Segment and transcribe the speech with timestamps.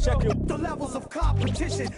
[0.00, 0.48] Check it.
[0.48, 1.88] The levels of competition.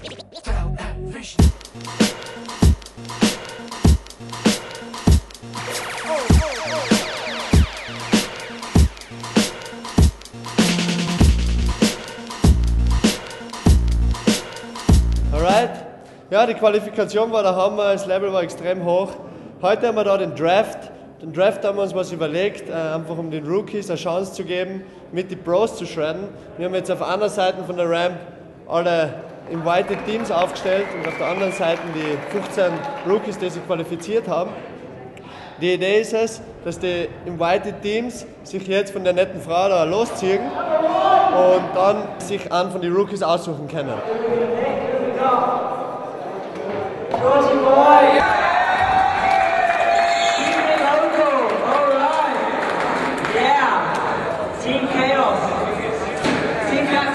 [15.32, 15.71] Alright.
[16.30, 19.12] Ja, die Qualifikation war der Hammer, das Level war extrem hoch.
[19.62, 20.91] Heute haben wir da den Draft.
[21.27, 24.44] Den Draft haben wir uns was überlegt, äh, einfach um den Rookies eine Chance zu
[24.44, 26.29] geben, mit die Pros zu shredden.
[26.57, 28.14] Wir haben jetzt auf einer Seite von der Ramp
[28.68, 29.12] alle
[29.50, 32.67] invited Teams aufgestellt und auf der anderen Seite die 15
[33.08, 34.50] Rookies, die sich qualifiziert haben.
[35.61, 39.83] Die Idee ist es, dass die invited Teams sich jetzt von der netten Frau da
[39.83, 43.95] losziehen und dann sich einen von den Rookies aussuchen können.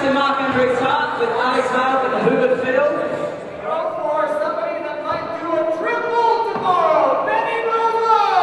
[0.02, 2.90] Team Captain Mark Andrew Tuck with Alex Howe and Hubert Fiddle.
[3.62, 7.26] Go for somebody that might do a triple tomorrow.
[7.28, 8.42] Benny Mover.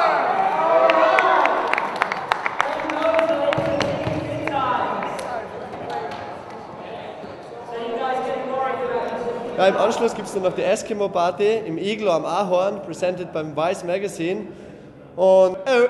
[9.56, 13.32] Ja, Im Anschluss gibt es dann noch die Eskimo Party im Iglo am Ahorn, presented
[13.32, 14.46] beim Vice Magazine.
[15.16, 15.88] Und äh,